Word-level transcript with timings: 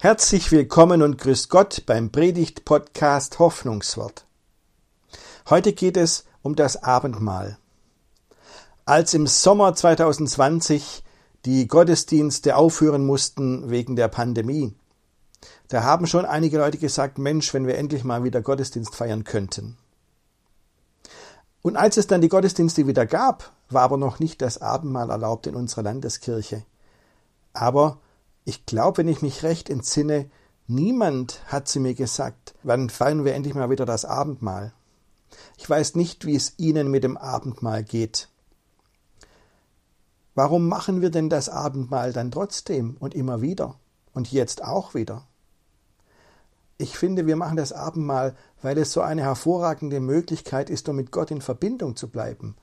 Herzlich 0.00 0.52
willkommen 0.52 1.02
und 1.02 1.18
grüß 1.18 1.48
Gott 1.48 1.82
beim 1.84 2.12
Predigt-Podcast 2.12 3.40
Hoffnungswort. 3.40 4.26
Heute 5.50 5.72
geht 5.72 5.96
es 5.96 6.24
um 6.40 6.54
das 6.54 6.84
Abendmahl. 6.84 7.58
Als 8.84 9.12
im 9.14 9.26
Sommer 9.26 9.74
2020 9.74 11.02
die 11.44 11.66
Gottesdienste 11.66 12.54
aufhören 12.54 13.04
mussten 13.04 13.70
wegen 13.70 13.96
der 13.96 14.06
Pandemie, 14.06 14.72
da 15.66 15.82
haben 15.82 16.06
schon 16.06 16.24
einige 16.24 16.58
Leute 16.58 16.78
gesagt, 16.78 17.18
Mensch, 17.18 17.52
wenn 17.52 17.66
wir 17.66 17.76
endlich 17.76 18.04
mal 18.04 18.22
wieder 18.22 18.40
Gottesdienst 18.40 18.94
feiern 18.94 19.24
könnten. 19.24 19.78
Und 21.60 21.74
als 21.74 21.96
es 21.96 22.06
dann 22.06 22.20
die 22.20 22.28
Gottesdienste 22.28 22.86
wieder 22.86 23.04
gab, 23.04 23.52
war 23.68 23.82
aber 23.82 23.96
noch 23.96 24.20
nicht 24.20 24.42
das 24.42 24.62
Abendmahl 24.62 25.10
erlaubt 25.10 25.48
in 25.48 25.56
unserer 25.56 25.82
Landeskirche. 25.82 26.62
Aber 27.52 27.98
ich 28.48 28.64
glaube, 28.64 28.98
wenn 28.98 29.08
ich 29.08 29.20
mich 29.20 29.42
recht 29.42 29.68
entsinne, 29.68 30.30
niemand 30.68 31.42
hat 31.48 31.68
zu 31.68 31.80
mir 31.80 31.92
gesagt, 31.92 32.54
wann 32.62 32.88
feiern 32.88 33.26
wir 33.26 33.34
endlich 33.34 33.54
mal 33.54 33.68
wieder 33.68 33.84
das 33.84 34.06
Abendmahl. 34.06 34.72
Ich 35.58 35.68
weiß 35.68 35.96
nicht, 35.96 36.24
wie 36.24 36.34
es 36.34 36.54
Ihnen 36.56 36.90
mit 36.90 37.04
dem 37.04 37.18
Abendmahl 37.18 37.84
geht. 37.84 38.30
Warum 40.34 40.66
machen 40.66 41.02
wir 41.02 41.10
denn 41.10 41.28
das 41.28 41.50
Abendmahl 41.50 42.14
dann 42.14 42.30
trotzdem 42.30 42.96
und 43.00 43.14
immer 43.14 43.42
wieder 43.42 43.74
und 44.14 44.32
jetzt 44.32 44.64
auch 44.64 44.94
wieder? 44.94 45.26
Ich 46.78 46.96
finde, 46.96 47.26
wir 47.26 47.36
machen 47.36 47.58
das 47.58 47.74
Abendmahl, 47.74 48.34
weil 48.62 48.78
es 48.78 48.92
so 48.92 49.02
eine 49.02 49.24
hervorragende 49.24 50.00
Möglichkeit 50.00 50.70
ist, 50.70 50.88
um 50.88 50.96
mit 50.96 51.12
Gott 51.12 51.30
in 51.30 51.42
Verbindung 51.42 51.96
zu 51.96 52.08
bleiben. 52.08 52.56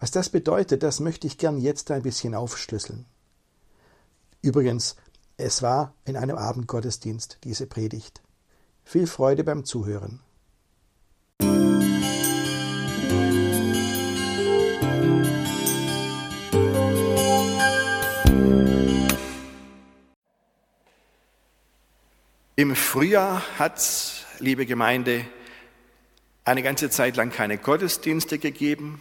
Was 0.00 0.10
das 0.10 0.28
bedeutet, 0.28 0.82
das 0.82 0.98
möchte 0.98 1.28
ich 1.28 1.38
gern 1.38 1.56
jetzt 1.56 1.92
ein 1.92 2.02
bisschen 2.02 2.34
aufschlüsseln. 2.34 3.06
Übrigens, 4.42 4.96
es 5.40 5.62
war 5.62 5.94
in 6.04 6.16
einem 6.16 6.36
Abendgottesdienst 6.36 7.38
diese 7.44 7.66
Predigt. 7.66 8.22
Viel 8.84 9.06
Freude 9.06 9.44
beim 9.44 9.64
Zuhören. 9.64 10.20
Im 22.56 22.76
Frühjahr 22.76 23.42
hat 23.58 23.78
es, 23.78 24.26
liebe 24.38 24.66
Gemeinde, 24.66 25.24
eine 26.44 26.62
ganze 26.62 26.90
Zeit 26.90 27.16
lang 27.16 27.30
keine 27.30 27.56
Gottesdienste 27.56 28.38
gegeben 28.38 29.00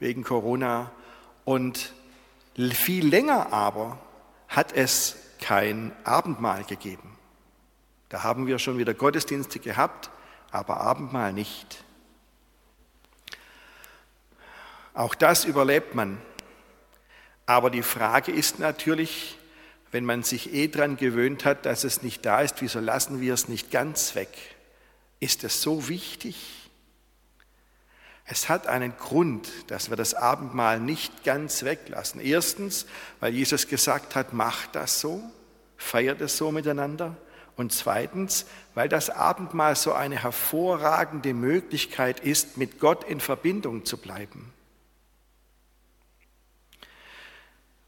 wegen 0.00 0.24
Corona 0.24 0.90
und 1.44 1.92
viel 2.56 3.06
länger 3.06 3.52
aber 3.52 3.98
hat 4.48 4.72
es 4.72 5.16
kein 5.46 5.92
Abendmahl 6.02 6.64
gegeben. 6.64 7.16
Da 8.08 8.24
haben 8.24 8.48
wir 8.48 8.58
schon 8.58 8.78
wieder 8.78 8.94
Gottesdienste 8.94 9.60
gehabt, 9.60 10.10
aber 10.50 10.80
Abendmahl 10.80 11.32
nicht. 11.32 11.84
Auch 14.92 15.14
das 15.14 15.44
überlebt 15.44 15.94
man. 15.94 16.20
Aber 17.46 17.70
die 17.70 17.84
Frage 17.84 18.32
ist 18.32 18.58
natürlich, 18.58 19.38
wenn 19.92 20.04
man 20.04 20.24
sich 20.24 20.52
eh 20.52 20.66
daran 20.66 20.96
gewöhnt 20.96 21.44
hat, 21.44 21.64
dass 21.64 21.84
es 21.84 22.02
nicht 22.02 22.26
da 22.26 22.40
ist, 22.40 22.60
wieso 22.60 22.80
lassen 22.80 23.20
wir 23.20 23.32
es 23.32 23.46
nicht 23.46 23.70
ganz 23.70 24.16
weg? 24.16 24.36
Ist 25.20 25.44
es 25.44 25.62
so 25.62 25.88
wichtig? 25.88 26.68
Es 28.24 28.48
hat 28.48 28.66
einen 28.66 28.96
Grund, 28.96 29.48
dass 29.68 29.90
wir 29.90 29.96
das 29.96 30.14
Abendmahl 30.14 30.80
nicht 30.80 31.22
ganz 31.22 31.62
weglassen. 31.62 32.20
Erstens, 32.20 32.86
weil 33.20 33.32
Jesus 33.32 33.68
gesagt 33.68 34.16
hat, 34.16 34.32
macht 34.32 34.74
das 34.74 35.00
so, 35.00 35.22
feiert 35.76 36.20
es 36.20 36.36
so 36.36 36.50
miteinander. 36.52 37.16
Und 37.56 37.72
zweitens, 37.72 38.46
weil 38.74 38.88
das 38.88 39.08
Abendmahl 39.08 39.76
so 39.76 39.92
eine 39.92 40.22
hervorragende 40.22 41.32
Möglichkeit 41.32 42.20
ist, 42.20 42.58
mit 42.58 42.80
Gott 42.80 43.04
in 43.04 43.20
Verbindung 43.20 43.84
zu 43.84 43.96
bleiben. 43.96 44.52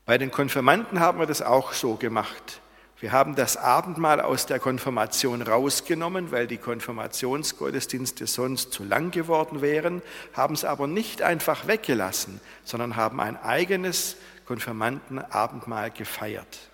Bei 0.07 0.17
den 0.17 0.31
Konfirmanden 0.31 1.01
haben 1.01 1.19
wir 1.19 1.27
das 1.27 1.43
auch 1.43 1.75
so 1.75 1.97
gemacht. 1.97 2.63
Wir 3.01 3.13
haben 3.13 3.37
das 3.37 3.57
Abendmahl 3.57 4.21
aus 4.21 4.47
der 4.47 4.59
Konfirmation 4.59 5.43
rausgenommen, 5.43 6.33
weil 6.33 6.47
die 6.47 6.57
Konfirmationsgottesdienste 6.57 8.27
sonst 8.27 8.73
zu 8.73 8.85
lang 8.85 9.13
geworden 9.13 9.61
wären, 9.61 10.03
haben 10.33 10.55
es 10.55 10.65
aber 10.65 10.87
nicht 10.87 11.23
einfach 11.23 11.69
weggelassen, 11.69 12.41
sondern 12.65 12.97
haben 12.97 13.21
ein 13.21 13.37
eigenes 13.37 14.17
Konfirmandenabendmahl 14.47 15.91
gefeiert. 15.91 16.68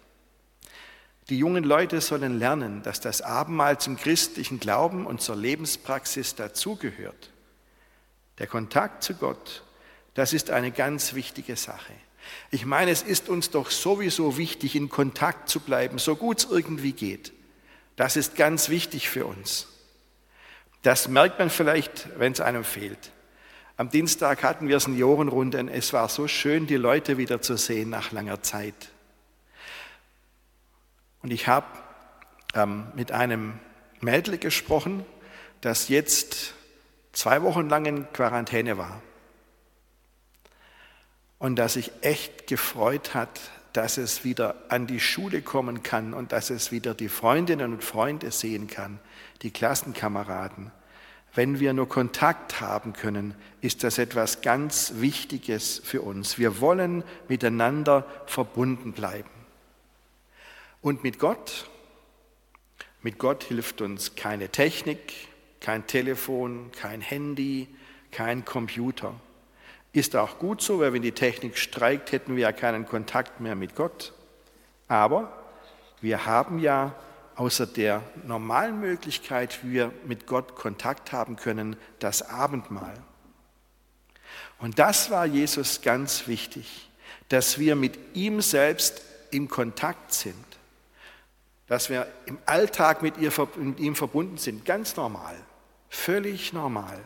Die 1.30 1.38
jungen 1.38 1.64
Leute 1.64 2.00
sollen 2.00 2.38
lernen, 2.38 2.82
dass 2.82 3.00
das 3.00 3.22
Abendmahl 3.22 3.78
zum 3.78 3.96
christlichen 3.96 4.60
Glauben 4.60 5.06
und 5.06 5.22
zur 5.22 5.36
Lebenspraxis 5.36 6.34
dazugehört. 6.34 7.30
Der 8.38 8.46
Kontakt 8.46 9.02
zu 9.02 9.14
Gott, 9.14 9.62
das 10.12 10.32
ist 10.32 10.50
eine 10.50 10.70
ganz 10.70 11.14
wichtige 11.14 11.56
Sache. 11.56 11.92
Ich 12.50 12.66
meine, 12.66 12.90
es 12.90 13.02
ist 13.02 13.28
uns 13.28 13.50
doch 13.50 13.70
sowieso 13.70 14.36
wichtig, 14.36 14.76
in 14.76 14.88
Kontakt 14.88 15.48
zu 15.48 15.60
bleiben, 15.60 15.98
so 15.98 16.16
gut 16.16 16.38
es 16.38 16.50
irgendwie 16.50 16.92
geht. 16.92 17.32
Das 17.96 18.16
ist 18.16 18.36
ganz 18.36 18.68
wichtig 18.68 19.08
für 19.08 19.26
uns. 19.26 19.68
Das 20.82 21.08
merkt 21.08 21.38
man 21.38 21.48
vielleicht, 21.48 22.08
wenn 22.18 22.32
es 22.32 22.40
einem 22.40 22.64
fehlt. 22.64 23.12
Am 23.76 23.88
Dienstag 23.88 24.42
hatten 24.42 24.68
wir 24.68 24.78
Seniorenrunden. 24.78 25.68
Es 25.68 25.92
war 25.92 26.08
so 26.08 26.28
schön, 26.28 26.66
die 26.66 26.76
Leute 26.76 27.18
wieder 27.18 27.40
zu 27.40 27.56
sehen 27.56 27.90
nach 27.90 28.12
langer 28.12 28.42
Zeit. 28.42 28.74
Und 31.24 31.32
ich 31.32 31.48
habe 31.48 31.66
ähm, 32.54 32.86
mit 32.94 33.10
einem 33.10 33.54
Mädel 34.02 34.36
gesprochen, 34.36 35.06
das 35.62 35.88
jetzt 35.88 36.52
zwei 37.14 37.42
Wochen 37.42 37.70
lang 37.70 37.86
in 37.86 38.12
Quarantäne 38.12 38.76
war 38.76 39.00
und 41.38 41.56
das 41.56 41.72
sich 41.72 41.92
echt 42.02 42.46
gefreut 42.46 43.14
hat, 43.14 43.40
dass 43.72 43.96
es 43.96 44.22
wieder 44.22 44.54
an 44.68 44.86
die 44.86 45.00
Schule 45.00 45.40
kommen 45.40 45.82
kann 45.82 46.12
und 46.12 46.32
dass 46.32 46.50
es 46.50 46.70
wieder 46.70 46.92
die 46.92 47.08
Freundinnen 47.08 47.72
und 47.72 47.82
Freunde 47.82 48.30
sehen 48.30 48.66
kann, 48.66 49.00
die 49.40 49.50
Klassenkameraden. 49.50 50.72
Wenn 51.34 51.58
wir 51.58 51.72
nur 51.72 51.88
Kontakt 51.88 52.60
haben 52.60 52.92
können, 52.92 53.34
ist 53.62 53.82
das 53.82 53.96
etwas 53.96 54.42
ganz 54.42 54.92
Wichtiges 54.96 55.80
für 55.82 56.02
uns. 56.02 56.36
Wir 56.36 56.60
wollen 56.60 57.02
miteinander 57.28 58.06
verbunden 58.26 58.92
bleiben. 58.92 59.33
Und 60.84 61.02
mit 61.02 61.18
Gott, 61.18 61.70
mit 63.00 63.18
Gott 63.18 63.44
hilft 63.44 63.80
uns 63.80 64.16
keine 64.16 64.50
Technik, 64.50 65.14
kein 65.60 65.86
Telefon, 65.86 66.70
kein 66.72 67.00
Handy, 67.00 67.68
kein 68.10 68.44
Computer. 68.44 69.14
Ist 69.94 70.14
auch 70.14 70.38
gut 70.38 70.60
so, 70.60 70.80
weil 70.80 70.92
wenn 70.92 71.00
die 71.00 71.12
Technik 71.12 71.56
streikt, 71.56 72.12
hätten 72.12 72.36
wir 72.36 72.42
ja 72.42 72.52
keinen 72.52 72.84
Kontakt 72.84 73.40
mehr 73.40 73.54
mit 73.54 73.74
Gott. 73.74 74.12
Aber 74.86 75.32
wir 76.02 76.26
haben 76.26 76.58
ja 76.58 76.94
außer 77.36 77.66
der 77.66 78.02
normalen 78.26 78.78
Möglichkeit, 78.78 79.64
wie 79.64 79.72
wir 79.72 79.90
mit 80.04 80.26
Gott 80.26 80.54
Kontakt 80.54 81.12
haben 81.12 81.36
können, 81.36 81.76
das 81.98 82.20
Abendmahl. 82.20 83.02
Und 84.58 84.78
das 84.78 85.10
war 85.10 85.24
Jesus 85.24 85.80
ganz 85.80 86.28
wichtig, 86.28 86.90
dass 87.30 87.58
wir 87.58 87.74
mit 87.74 87.98
ihm 88.12 88.42
selbst 88.42 89.00
im 89.30 89.48
Kontakt 89.48 90.12
sind, 90.12 90.53
dass 91.66 91.88
wir 91.88 92.06
im 92.26 92.38
Alltag 92.46 93.02
mit, 93.02 93.14
ihm 93.18 93.94
verbunden 93.94 94.36
sind, 94.36 94.64
ganz 94.64 94.96
normal, 94.96 95.34
völlig 95.88 96.52
normal. 96.52 96.98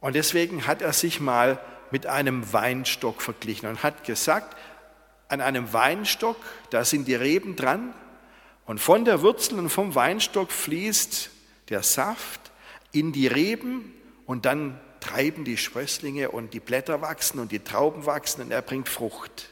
Und 0.00 0.14
deswegen 0.14 0.66
hat 0.66 0.80
er 0.80 0.92
sich 0.92 1.20
mal 1.20 1.60
mit 1.90 2.06
einem 2.06 2.52
Weinstock 2.52 3.20
verglichen 3.20 3.68
und 3.68 3.82
hat 3.82 4.04
gesagt, 4.04 4.56
an 5.28 5.40
einem 5.40 5.72
Weinstock, 5.72 6.36
da 6.70 6.84
sind 6.84 7.06
die 7.06 7.14
Reben 7.14 7.56
dran 7.56 7.92
und 8.66 8.80
von 8.80 9.04
der 9.04 9.22
Wurzel 9.22 9.58
und 9.58 9.68
vom 9.68 9.94
Weinstock 9.94 10.50
fließt 10.50 11.30
der 11.68 11.82
Saft 11.82 12.40
in 12.92 13.12
die 13.12 13.26
Reben 13.26 13.92
und 14.26 14.46
dann 14.46 14.80
treiben 15.00 15.44
die 15.44 15.56
Sprösslinge 15.56 16.30
und 16.30 16.54
die 16.54 16.60
Blätter 16.60 17.00
wachsen 17.00 17.38
und 17.38 17.52
die 17.52 17.60
Trauben 17.60 18.06
wachsen 18.06 18.42
und 18.42 18.50
er 18.50 18.62
bringt 18.62 18.88
Frucht. 18.88 19.50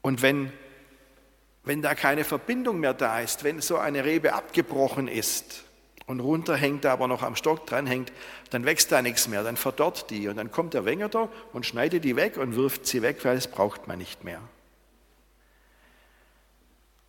Und 0.00 0.22
wenn, 0.22 0.52
wenn 1.64 1.82
da 1.82 1.94
keine 1.94 2.24
Verbindung 2.24 2.80
mehr 2.80 2.94
da 2.94 3.20
ist, 3.20 3.44
wenn 3.44 3.60
so 3.60 3.76
eine 3.78 4.04
Rebe 4.04 4.32
abgebrochen 4.34 5.08
ist, 5.08 5.64
und 6.08 6.20
runterhängt, 6.20 6.86
aber 6.86 7.06
noch 7.06 7.22
am 7.22 7.36
Stock 7.36 7.66
dranhängt, 7.66 8.12
dann 8.50 8.64
wächst 8.64 8.90
da 8.90 9.02
nichts 9.02 9.28
mehr, 9.28 9.44
dann 9.44 9.58
verdorrt 9.58 10.08
die 10.08 10.26
und 10.28 10.36
dann 10.36 10.50
kommt 10.50 10.72
der 10.72 10.86
Wenger 10.86 11.10
da 11.10 11.28
und 11.52 11.66
schneidet 11.66 12.02
die 12.02 12.16
weg 12.16 12.38
und 12.38 12.56
wirft 12.56 12.86
sie 12.86 13.02
weg, 13.02 13.18
weil 13.24 13.36
es 13.36 13.46
braucht 13.46 13.86
man 13.86 13.98
nicht 13.98 14.24
mehr. 14.24 14.40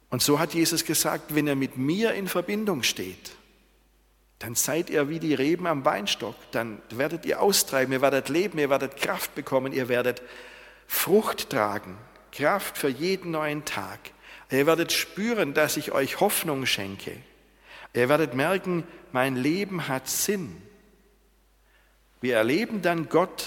Und 0.10 0.22
so 0.22 0.38
hat 0.38 0.54
Jesus 0.54 0.84
gesagt, 0.84 1.34
wenn 1.34 1.48
ihr 1.48 1.56
mit 1.56 1.78
mir 1.78 2.14
in 2.14 2.28
Verbindung 2.28 2.84
steht, 2.84 3.32
dann 4.40 4.56
seid 4.56 4.90
ihr 4.90 5.08
wie 5.08 5.20
die 5.20 5.34
Reben 5.34 5.66
am 5.66 5.86
Weinstock, 5.86 6.36
dann 6.52 6.82
werdet 6.90 7.26
ihr 7.26 7.42
austreiben, 7.42 7.94
ihr 7.94 8.02
werdet 8.02 8.28
leben, 8.28 8.60
ihr 8.60 8.70
werdet 8.70 8.98
Kraft 8.98 9.34
bekommen, 9.34 9.72
ihr 9.72 9.88
werdet 9.88 10.22
Frucht 10.88 11.50
tragen, 11.50 11.98
Kraft 12.34 12.78
für 12.78 12.90
jeden 12.90 13.32
neuen 13.32 13.64
Tag. 13.64 14.00
Ihr 14.52 14.66
werdet 14.66 14.92
spüren, 14.92 15.54
dass 15.54 15.78
ich 15.78 15.92
euch 15.92 16.20
Hoffnung 16.20 16.66
schenke. 16.66 17.16
Ihr 17.94 18.10
werdet 18.10 18.34
merken, 18.34 18.84
mein 19.12 19.36
Leben 19.36 19.88
hat 19.88 20.08
Sinn. 20.08 20.62
Wir 22.22 22.36
erleben 22.36 22.82
dann 22.82 23.10
Gott 23.10 23.46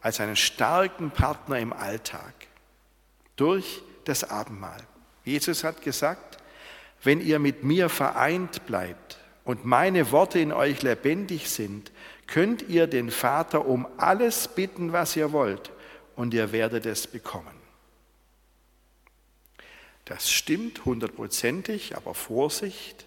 als 0.00 0.20
einen 0.20 0.36
starken 0.36 1.10
Partner 1.10 1.58
im 1.58 1.72
Alltag 1.72 2.34
durch 3.36 3.82
das 4.04 4.24
Abendmahl. 4.24 4.80
Jesus 5.24 5.64
hat 5.64 5.82
gesagt, 5.82 6.38
wenn 7.02 7.20
ihr 7.20 7.38
mit 7.38 7.64
mir 7.64 7.88
vereint 7.88 8.66
bleibt 8.66 9.18
und 9.44 9.64
meine 9.64 10.12
Worte 10.12 10.38
in 10.38 10.52
euch 10.52 10.82
lebendig 10.82 11.50
sind, 11.50 11.92
könnt 12.26 12.62
ihr 12.62 12.86
den 12.86 13.10
Vater 13.10 13.66
um 13.66 13.86
alles 13.96 14.48
bitten, 14.48 14.92
was 14.92 15.16
ihr 15.16 15.32
wollt, 15.32 15.70
und 16.14 16.32
ihr 16.34 16.52
werdet 16.52 16.86
es 16.86 17.06
bekommen. 17.06 17.55
Das 20.06 20.30
stimmt 20.30 20.84
hundertprozentig, 20.84 21.96
aber 21.96 22.14
Vorsicht, 22.14 23.06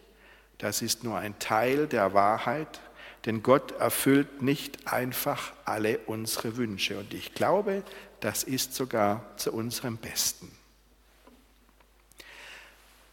das 0.57 0.81
ist 0.81 1.03
nur 1.03 1.17
ein 1.17 1.39
Teil 1.39 1.87
der 1.87 2.13
Wahrheit, 2.13 2.81
denn 3.25 3.41
Gott 3.41 3.71
erfüllt 3.79 4.41
nicht 4.41 4.87
einfach 4.87 5.53
alle 5.65 5.99
unsere 5.99 6.57
Wünsche. 6.57 6.99
Und 6.99 7.13
ich 7.13 7.33
glaube, 7.33 7.83
das 8.19 8.43
ist 8.43 8.75
sogar 8.75 9.25
zu 9.37 9.53
unserem 9.53 9.97
Besten. 9.97 10.51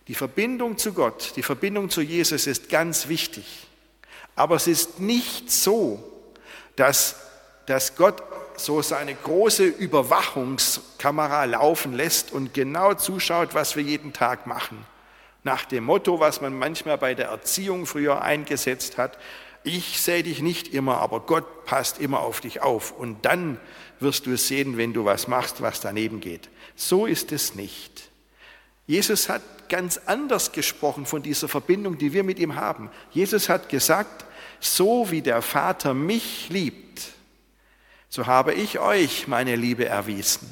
Die 0.08 0.14
Verbindung 0.14 0.78
zu 0.78 0.92
Gott, 0.92 1.32
die 1.36 1.42
Verbindung 1.42 1.88
zu 1.88 2.00
Jesus 2.00 2.46
ist 2.46 2.68
ganz 2.68 3.08
wichtig. 3.08 3.66
Aber 4.34 4.56
es 4.56 4.66
ist 4.66 4.98
nicht 4.98 5.50
so, 5.50 6.12
dass, 6.74 7.16
dass 7.66 7.96
Gott 7.96 8.22
so 8.56 8.82
seine 8.82 9.14
große 9.14 9.64
Überwachungskamera 9.64 11.44
laufen 11.44 11.92
lässt 11.92 12.32
und 12.32 12.54
genau 12.54 12.94
zuschaut, 12.94 13.54
was 13.54 13.76
wir 13.76 13.82
jeden 13.82 14.12
Tag 14.12 14.46
machen. 14.46 14.84
Nach 15.44 15.64
dem 15.64 15.84
Motto, 15.84 16.18
was 16.20 16.40
man 16.40 16.58
manchmal 16.58 16.98
bei 16.98 17.14
der 17.14 17.28
Erziehung 17.28 17.86
früher 17.86 18.22
eingesetzt 18.22 18.98
hat, 18.98 19.18
ich 19.62 20.00
sehe 20.00 20.22
dich 20.22 20.42
nicht 20.42 20.74
immer, 20.74 20.98
aber 20.98 21.20
Gott 21.20 21.64
passt 21.64 21.98
immer 21.98 22.20
auf 22.20 22.40
dich 22.40 22.62
auf. 22.62 22.92
Und 22.92 23.24
dann 23.24 23.58
wirst 23.98 24.26
du 24.26 24.32
es 24.32 24.46
sehen, 24.46 24.76
wenn 24.76 24.92
du 24.92 25.04
was 25.04 25.26
machst, 25.26 25.60
was 25.60 25.80
daneben 25.80 26.20
geht. 26.20 26.48
So 26.76 27.06
ist 27.06 27.32
es 27.32 27.54
nicht. 27.56 28.10
Jesus 28.86 29.28
hat 29.28 29.42
ganz 29.68 30.00
anders 30.06 30.52
gesprochen 30.52 31.06
von 31.06 31.22
dieser 31.22 31.48
Verbindung, 31.48 31.98
die 31.98 32.12
wir 32.12 32.22
mit 32.22 32.38
ihm 32.38 32.54
haben. 32.54 32.90
Jesus 33.10 33.48
hat 33.48 33.68
gesagt, 33.68 34.24
so 34.60 35.10
wie 35.10 35.22
der 35.22 35.42
Vater 35.42 35.94
mich 35.94 36.48
liebt, 36.48 37.15
so 38.08 38.26
habe 38.26 38.54
ich 38.54 38.78
euch 38.78 39.28
meine 39.28 39.56
Liebe 39.56 39.86
erwiesen. 39.86 40.48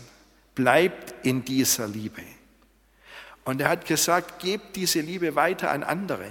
Bleibt 0.54 1.14
in 1.24 1.44
dieser 1.44 1.88
Liebe. 1.88 2.22
Und 3.44 3.60
er 3.60 3.68
hat 3.68 3.86
gesagt, 3.86 4.40
gebt 4.42 4.76
diese 4.76 5.00
Liebe 5.00 5.34
weiter 5.34 5.70
an 5.70 5.82
andere. 5.82 6.30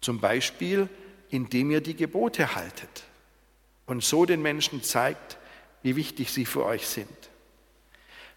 Zum 0.00 0.20
Beispiel, 0.20 0.88
indem 1.30 1.70
ihr 1.70 1.80
die 1.80 1.96
Gebote 1.96 2.54
haltet 2.54 3.04
und 3.86 4.02
so 4.02 4.24
den 4.24 4.42
Menschen 4.42 4.82
zeigt, 4.82 5.36
wie 5.82 5.96
wichtig 5.96 6.30
sie 6.32 6.44
für 6.44 6.64
euch 6.64 6.86
sind. 6.86 7.08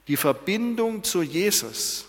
Die 0.07 0.17
Verbindung 0.17 1.03
zu 1.03 1.21
Jesus 1.21 2.05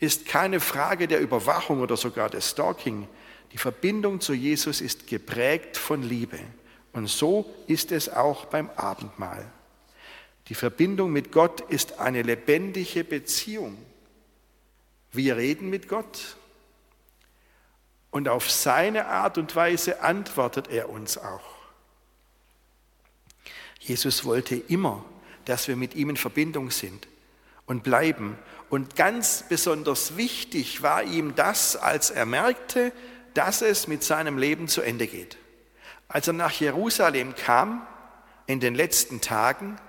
ist 0.00 0.26
keine 0.26 0.60
Frage 0.60 1.08
der 1.08 1.20
Überwachung 1.20 1.80
oder 1.80 1.96
sogar 1.96 2.30
des 2.30 2.50
Stalking. 2.50 3.08
Die 3.52 3.58
Verbindung 3.58 4.20
zu 4.20 4.34
Jesus 4.34 4.80
ist 4.80 5.06
geprägt 5.06 5.76
von 5.76 6.02
Liebe. 6.02 6.38
Und 6.94 7.08
so 7.08 7.52
ist 7.66 7.92
es 7.92 8.08
auch 8.08 8.46
beim 8.46 8.70
Abendmahl. 8.76 9.44
Die 10.48 10.54
Verbindung 10.54 11.12
mit 11.12 11.32
Gott 11.32 11.60
ist 11.60 11.98
eine 11.98 12.22
lebendige 12.22 13.02
Beziehung. 13.04 13.76
Wir 15.12 15.36
reden 15.36 15.70
mit 15.70 15.88
Gott 15.88 16.36
und 18.10 18.28
auf 18.28 18.48
seine 18.48 19.06
Art 19.06 19.38
und 19.38 19.56
Weise 19.56 20.02
antwortet 20.02 20.68
er 20.68 20.88
uns 20.88 21.18
auch. 21.18 21.54
Jesus 23.80 24.24
wollte 24.24 24.54
immer, 24.54 25.04
dass 25.46 25.66
wir 25.66 25.76
mit 25.76 25.94
ihm 25.96 26.10
in 26.10 26.16
Verbindung 26.16 26.70
sind 26.70 27.08
und 27.66 27.82
bleiben. 27.82 28.38
Und 28.70 28.94
ganz 28.94 29.44
besonders 29.48 30.16
wichtig 30.16 30.82
war 30.82 31.02
ihm 31.02 31.34
das, 31.34 31.74
als 31.74 32.10
er 32.10 32.24
merkte, 32.24 32.92
dass 33.34 33.62
es 33.62 33.88
mit 33.88 34.04
seinem 34.04 34.38
Leben 34.38 34.68
zu 34.68 34.80
Ende 34.80 35.08
geht. 35.08 35.36
Als 36.14 36.28
er 36.28 36.32
nach 36.32 36.52
Jerusalem 36.52 37.34
kam 37.34 37.84
in 38.46 38.60
den 38.60 38.76
letzten 38.76 39.20
Tagen 39.20 39.80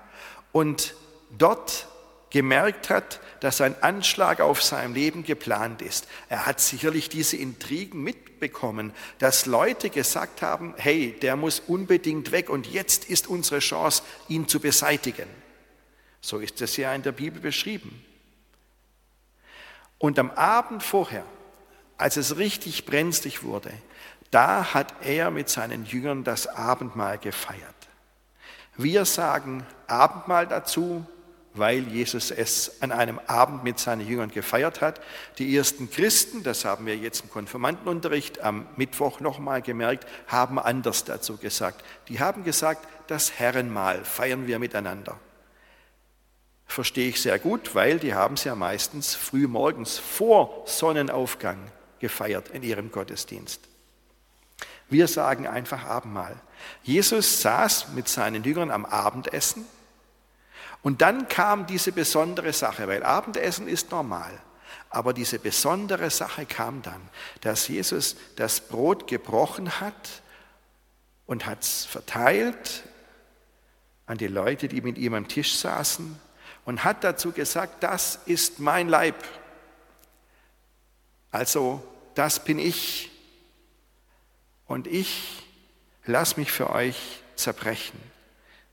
und 0.50 0.96
dort 1.38 1.86
gemerkt 2.30 2.90
hat, 2.90 3.20
dass 3.38 3.60
ein 3.60 3.80
Anschlag 3.80 4.40
auf 4.40 4.60
sein 4.60 4.92
Leben 4.92 5.22
geplant 5.22 5.82
ist. 5.82 6.08
Er 6.28 6.44
hat 6.44 6.58
sicherlich 6.58 7.08
diese 7.08 7.36
Intrigen 7.36 8.02
mitbekommen, 8.02 8.92
dass 9.20 9.46
Leute 9.46 9.88
gesagt 9.88 10.42
haben, 10.42 10.74
hey, 10.78 11.16
der 11.22 11.36
muss 11.36 11.60
unbedingt 11.60 12.32
weg 12.32 12.50
und 12.50 12.66
jetzt 12.66 13.04
ist 13.04 13.28
unsere 13.28 13.60
Chance, 13.60 14.02
ihn 14.26 14.48
zu 14.48 14.58
beseitigen. 14.58 15.28
So 16.20 16.40
ist 16.40 16.60
es 16.60 16.76
ja 16.76 16.92
in 16.92 17.04
der 17.04 17.12
Bibel 17.12 17.40
beschrieben. 17.40 18.04
Und 19.98 20.18
am 20.18 20.32
Abend 20.32 20.82
vorher, 20.82 21.24
als 21.98 22.16
es 22.16 22.36
richtig 22.36 22.84
brenzlig 22.84 23.44
wurde, 23.44 23.70
da 24.36 24.74
hat 24.74 24.92
er 25.00 25.30
mit 25.30 25.48
seinen 25.48 25.86
Jüngern 25.86 26.22
das 26.22 26.46
Abendmahl 26.46 27.16
gefeiert. 27.16 27.62
Wir 28.76 29.06
sagen 29.06 29.66
Abendmahl 29.86 30.46
dazu, 30.46 31.06
weil 31.54 31.88
Jesus 31.88 32.30
es 32.30 32.82
an 32.82 32.92
einem 32.92 33.18
Abend 33.28 33.64
mit 33.64 33.78
seinen 33.78 34.06
Jüngern 34.06 34.30
gefeiert 34.30 34.82
hat. 34.82 35.00
Die 35.38 35.56
ersten 35.56 35.90
Christen, 35.90 36.42
das 36.42 36.66
haben 36.66 36.84
wir 36.84 36.98
jetzt 36.98 37.22
im 37.22 37.30
Konfirmandenunterricht 37.30 38.42
am 38.42 38.66
Mittwoch 38.76 39.20
nochmal 39.20 39.62
gemerkt, 39.62 40.06
haben 40.26 40.58
anders 40.58 41.04
dazu 41.04 41.38
gesagt. 41.38 41.82
Die 42.08 42.20
haben 42.20 42.44
gesagt, 42.44 42.86
das 43.06 43.38
Herrenmahl 43.38 44.04
feiern 44.04 44.46
wir 44.46 44.58
miteinander. 44.58 45.18
Verstehe 46.66 47.08
ich 47.08 47.22
sehr 47.22 47.38
gut, 47.38 47.74
weil 47.74 47.98
die 47.98 48.12
haben 48.12 48.34
es 48.34 48.44
ja 48.44 48.54
meistens 48.54 49.14
früh 49.14 49.46
morgens 49.46 49.98
vor 49.98 50.64
Sonnenaufgang 50.66 51.70
gefeiert 52.00 52.50
in 52.50 52.62
ihrem 52.62 52.92
Gottesdienst. 52.92 53.66
Wir 54.88 55.08
sagen 55.08 55.46
einfach 55.46 55.84
Abendmahl. 55.84 56.36
Jesus 56.82 57.42
saß 57.42 57.88
mit 57.94 58.08
seinen 58.08 58.44
Jüngern 58.44 58.70
am 58.70 58.84
Abendessen 58.84 59.66
und 60.82 61.02
dann 61.02 61.28
kam 61.28 61.66
diese 61.66 61.92
besondere 61.92 62.52
Sache, 62.52 62.86
weil 62.86 63.02
Abendessen 63.02 63.66
ist 63.66 63.90
normal. 63.90 64.32
Aber 64.88 65.12
diese 65.12 65.38
besondere 65.38 66.10
Sache 66.10 66.46
kam 66.46 66.82
dann, 66.82 67.00
dass 67.40 67.68
Jesus 67.68 68.16
das 68.36 68.60
Brot 68.60 69.08
gebrochen 69.08 69.80
hat 69.80 70.22
und 71.26 71.44
hat 71.44 71.62
es 71.62 71.84
verteilt 71.84 72.84
an 74.06 74.16
die 74.18 74.28
Leute, 74.28 74.68
die 74.68 74.80
mit 74.80 74.96
ihm 74.96 75.14
am 75.14 75.26
Tisch 75.26 75.56
saßen 75.56 76.18
und 76.64 76.84
hat 76.84 77.02
dazu 77.02 77.32
gesagt, 77.32 77.82
das 77.82 78.20
ist 78.26 78.60
mein 78.60 78.88
Leib. 78.88 79.16
Also, 81.32 81.82
das 82.14 82.44
bin 82.44 82.58
ich 82.58 83.10
und 84.66 84.86
ich 84.86 85.42
lass 86.04 86.36
mich 86.36 86.52
für 86.52 86.70
euch 86.70 87.22
zerbrechen. 87.36 87.98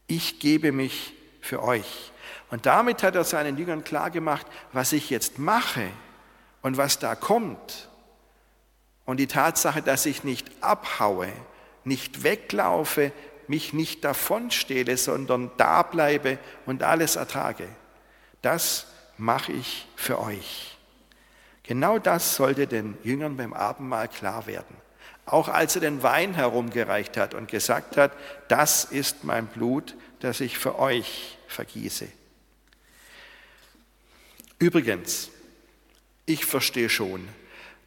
Ich 0.08 0.40
gebe 0.40 0.72
mich 0.72 1.14
für 1.42 1.64
euch. 1.64 2.12
Und 2.50 2.66
damit 2.66 3.04
hat 3.04 3.16
er 3.16 3.24
seinen 3.24 3.58
Jüngern 3.58 3.84
klargemacht, 3.84 4.46
was 4.72 4.94
ich 4.94 5.10
jetzt 5.10 5.40
mache 5.40 5.88
und 6.62 6.78
was 6.78 7.00
da 7.00 7.16
kommt. 7.16 7.90
Und 9.06 9.18
die 9.18 9.28
Tatsache, 9.28 9.82
dass 9.82 10.06
ich 10.06 10.24
nicht 10.24 10.50
abhaue, 10.62 11.30
nicht 11.84 12.24
weglaufe, 12.24 13.12
mich 13.48 13.74
nicht 13.74 14.04
davonstehle, 14.04 14.98
sondern 14.98 15.52
da 15.58 15.84
bleibe 15.84 16.40
und 16.66 16.84
alles 16.84 17.16
ertrage. 17.16 17.68
Das 18.42 18.88
mache 19.18 19.52
ich 19.52 19.88
für 19.96 20.20
euch. 20.20 20.78
Genau 21.64 22.00
das 22.00 22.36
sollte 22.36 22.68
den 22.68 22.98
Jüngern 23.04 23.38
beim 23.38 23.54
Abendmahl 23.54 24.08
klar 24.08 24.48
werden. 24.48 24.76
Auch 25.26 25.48
als 25.48 25.76
er 25.76 25.82
den 25.82 26.04
Wein 26.04 26.34
herumgereicht 26.34 27.18
hat 27.18 27.34
und 27.34 27.48
gesagt 27.48 27.98
hat, 27.98 28.12
das 28.48 28.86
ist 28.86 29.24
mein 29.24 29.48
Blut, 29.48 29.96
das 30.20 30.42
ich 30.42 30.58
für 30.58 30.80
euch 30.80 31.38
vergieße. 31.48 32.08
Übrigens, 34.60 35.30
ich 36.26 36.46
verstehe 36.46 36.90
schon, 36.90 37.28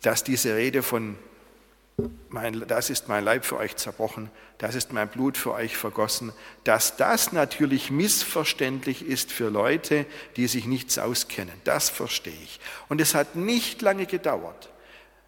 dass 0.02 0.24
diese 0.24 0.54
Rede 0.54 0.82
von 0.82 1.16
mein, 2.28 2.66
das 2.68 2.90
ist 2.90 3.08
mein 3.08 3.24
Leib 3.24 3.46
für 3.46 3.56
euch 3.56 3.76
zerbrochen, 3.76 4.30
das 4.58 4.74
ist 4.74 4.92
mein 4.92 5.08
Blut 5.08 5.38
für 5.38 5.52
euch 5.54 5.76
vergossen, 5.76 6.32
dass 6.64 6.96
das 6.96 7.32
natürlich 7.32 7.90
missverständlich 7.90 9.06
ist 9.06 9.32
für 9.32 9.48
Leute, 9.48 10.04
die 10.36 10.46
sich 10.46 10.66
nichts 10.66 10.98
auskennen. 10.98 11.54
Das 11.64 11.88
verstehe 11.88 12.34
ich. 12.44 12.60
Und 12.88 13.00
es 13.00 13.14
hat 13.14 13.36
nicht 13.36 13.80
lange 13.80 14.06
gedauert, 14.06 14.68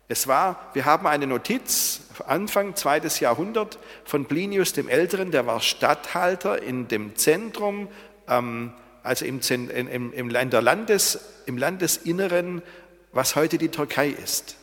es 0.09 0.27
war, 0.27 0.71
wir 0.73 0.85
haben 0.85 1.07
eine 1.07 1.27
Notiz, 1.27 2.01
Anfang 2.27 2.75
zweites 2.75 3.21
Jahrhundert, 3.21 3.79
von 4.05 4.25
Plinius 4.25 4.73
dem 4.73 4.89
Älteren, 4.89 5.31
der 5.31 5.47
war 5.47 5.61
Statthalter 5.61 6.63
in 6.63 6.89
dem 6.89 7.15
Zentrum, 7.17 7.89
ähm, 8.27 8.73
also 9.03 9.25
im, 9.25 9.41
im, 9.71 10.13
im, 10.13 10.29
Landes, 10.29 11.19
im 11.47 11.57
Landesinneren 11.57 12.63
was 13.13 13.37
heute 13.37 13.59
die 13.59 13.69
Türkei 13.69 14.09
ist. 14.09 14.57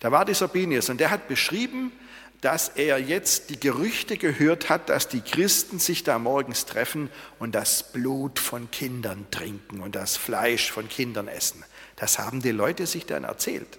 Da 0.00 0.12
war 0.12 0.24
dieser 0.24 0.48
Binius 0.48 0.88
und 0.88 1.00
der 1.00 1.10
hat 1.10 1.28
beschrieben, 1.28 1.92
dass 2.40 2.68
er 2.70 2.98
jetzt 2.98 3.50
die 3.50 3.60
Gerüchte 3.60 4.16
gehört 4.16 4.68
hat, 4.68 4.88
dass 4.88 5.06
die 5.06 5.20
Christen 5.20 5.78
sich 5.78 6.02
da 6.02 6.18
morgens 6.18 6.66
treffen 6.66 7.08
und 7.38 7.54
das 7.54 7.92
Blut 7.92 8.40
von 8.40 8.70
Kindern 8.70 9.26
trinken 9.30 9.80
und 9.80 9.94
das 9.94 10.16
Fleisch 10.16 10.72
von 10.72 10.88
Kindern 10.88 11.28
essen. 11.28 11.64
Das 11.96 12.18
haben 12.18 12.42
die 12.42 12.50
Leute 12.50 12.86
sich 12.86 13.06
dann 13.06 13.24
erzählt. 13.24 13.78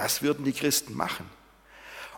Das 0.00 0.22
würden 0.22 0.46
die 0.46 0.54
Christen 0.54 0.96
machen. 0.96 1.28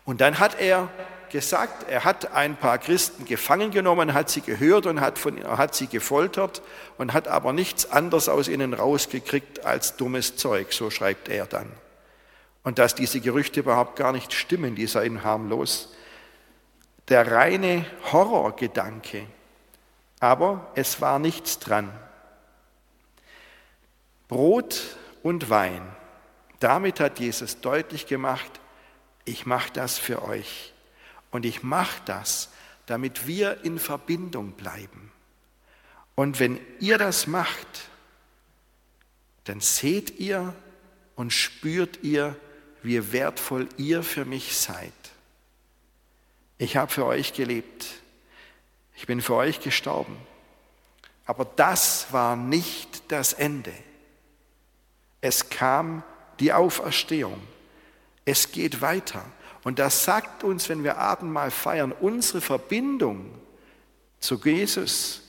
Und 0.04 0.20
dann 0.20 0.38
hat 0.38 0.60
er 0.60 0.88
gesagt, 1.30 1.90
er 1.90 2.04
hat 2.04 2.30
ein 2.30 2.54
paar 2.54 2.78
Christen 2.78 3.24
gefangen 3.24 3.72
genommen, 3.72 4.14
hat 4.14 4.30
sie 4.30 4.40
gehört 4.40 4.86
und 4.86 5.00
hat, 5.00 5.18
von, 5.18 5.42
hat 5.44 5.74
sie 5.74 5.88
gefoltert 5.88 6.62
und 6.96 7.12
hat 7.12 7.26
aber 7.26 7.52
nichts 7.52 7.90
anderes 7.90 8.28
aus 8.28 8.46
ihnen 8.46 8.72
rausgekriegt 8.72 9.66
als 9.66 9.96
dummes 9.96 10.36
Zeug, 10.36 10.72
so 10.72 10.90
schreibt 10.90 11.28
er 11.28 11.46
dann. 11.46 11.72
Und 12.62 12.78
dass 12.78 12.94
diese 12.94 13.20
Gerüchte 13.20 13.58
überhaupt 13.58 13.96
gar 13.96 14.12
nicht 14.12 14.32
stimmen, 14.32 14.76
die 14.76 14.86
seien 14.86 15.24
harmlos. 15.24 15.92
Der 17.08 17.32
reine 17.32 17.84
Horrorgedanke, 18.12 19.26
aber 20.20 20.70
es 20.76 21.00
war 21.00 21.18
nichts 21.18 21.58
dran. 21.58 21.90
Brot 24.28 24.96
und 25.24 25.50
Wein, 25.50 25.82
damit 26.62 27.00
hat 27.00 27.18
Jesus 27.18 27.60
deutlich 27.60 28.06
gemacht, 28.06 28.60
ich 29.24 29.46
mache 29.46 29.72
das 29.72 29.98
für 29.98 30.22
euch. 30.22 30.72
Und 31.30 31.46
ich 31.46 31.62
mache 31.62 32.00
das, 32.04 32.50
damit 32.86 33.26
wir 33.26 33.64
in 33.64 33.78
Verbindung 33.78 34.52
bleiben. 34.52 35.12
Und 36.14 36.40
wenn 36.40 36.60
ihr 36.78 36.98
das 36.98 37.26
macht, 37.26 37.88
dann 39.44 39.60
seht 39.60 40.18
ihr 40.20 40.54
und 41.16 41.32
spürt 41.32 42.02
ihr, 42.02 42.36
wie 42.82 43.12
wertvoll 43.12 43.68
ihr 43.76 44.02
für 44.02 44.24
mich 44.24 44.56
seid. 44.56 44.92
Ich 46.58 46.76
habe 46.76 46.92
für 46.92 47.06
euch 47.06 47.32
gelebt. 47.32 47.86
Ich 48.94 49.06
bin 49.06 49.20
für 49.20 49.34
euch 49.34 49.60
gestorben. 49.60 50.16
Aber 51.24 51.44
das 51.44 52.12
war 52.12 52.36
nicht 52.36 53.10
das 53.10 53.32
Ende. 53.32 53.72
Es 55.20 55.48
kam 55.48 56.02
die 56.40 56.52
Auferstehung. 56.52 57.40
Es 58.24 58.52
geht 58.52 58.80
weiter. 58.80 59.24
Und 59.64 59.78
das 59.78 60.04
sagt 60.04 60.44
uns, 60.44 60.68
wenn 60.68 60.84
wir 60.84 60.98
Abendmahl 60.98 61.50
feiern, 61.50 61.92
unsere 61.92 62.40
Verbindung 62.40 63.26
zu 64.18 64.36
Jesus 64.36 65.22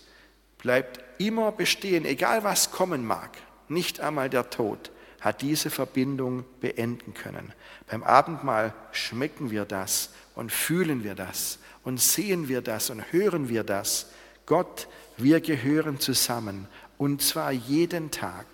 bleibt 0.58 1.00
immer 1.20 1.52
bestehen, 1.52 2.06
egal 2.06 2.44
was 2.44 2.72
kommen 2.72 3.06
mag. 3.06 3.32
Nicht 3.68 4.00
einmal 4.00 4.30
der 4.30 4.50
Tod 4.50 4.92
hat 5.22 5.42
diese 5.42 5.70
Verbindung 5.70 6.44
beenden 6.60 7.14
können. 7.14 7.54
Beim 7.88 8.04
Abendmahl 8.04 8.74
schmecken 8.92 9.52
wir 9.52 9.66
das 9.66 10.10
und 10.36 10.52
fühlen 10.52 11.04
wir 11.04 11.16
das 11.16 11.60
und 11.84 12.00
sehen 12.00 12.50
wir 12.50 12.62
das 12.62 12.90
und 12.90 13.12
hören 13.12 13.50
wir 13.50 13.64
das. 13.64 14.08
Gott, 14.46 14.88
wir 15.18 15.40
gehören 15.42 16.00
zusammen 16.00 16.68
und 16.98 17.22
zwar 17.22 17.52
jeden 17.52 18.12
Tag. 18.12 18.46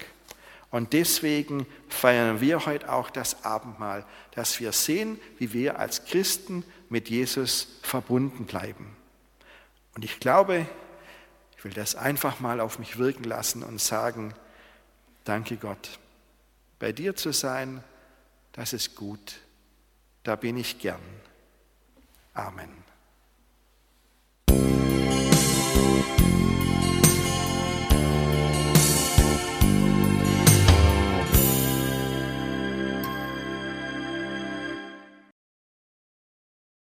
Und 0.71 0.93
deswegen 0.93 1.65
feiern 1.87 2.41
wir 2.41 2.65
heute 2.65 2.91
auch 2.91 3.09
das 3.09 3.43
Abendmahl, 3.43 4.05
dass 4.31 4.59
wir 4.59 4.71
sehen, 4.71 5.19
wie 5.37 5.51
wir 5.53 5.79
als 5.79 6.05
Christen 6.05 6.63
mit 6.89 7.09
Jesus 7.09 7.79
verbunden 7.81 8.45
bleiben. 8.45 8.95
Und 9.95 10.05
ich 10.05 10.19
glaube, 10.19 10.67
ich 11.57 11.63
will 11.63 11.73
das 11.73 11.95
einfach 11.95 12.39
mal 12.39 12.59
auf 12.59 12.79
mich 12.79 12.97
wirken 12.97 13.23
lassen 13.23 13.63
und 13.63 13.81
sagen, 13.81 14.33
danke 15.25 15.57
Gott. 15.57 15.99
Bei 16.77 16.91
dir 16.91 17.15
zu 17.15 17.33
sein, 17.33 17.83
das 18.53 18.73
ist 18.73 18.95
gut. 18.95 19.39
Da 20.23 20.35
bin 20.35 20.55
ich 20.55 20.79
gern. 20.79 21.01
Amen. 22.33 22.88